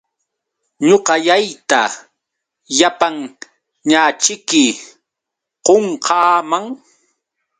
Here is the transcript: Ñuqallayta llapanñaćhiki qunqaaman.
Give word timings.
Ñuqallayta 0.87 1.81
llapanñaćhiki 2.77 4.65
qunqaaman. 5.65 6.65